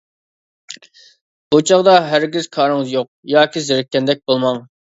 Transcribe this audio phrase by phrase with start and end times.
[1.49, 4.63] بۇ چاغدا ھەرگىز كارىڭىز يوق ياكى زېرىككەندەك بولماڭ.